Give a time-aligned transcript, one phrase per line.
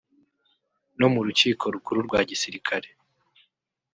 [0.99, 2.89] no mu rukiko rukuru rwa Gisirikare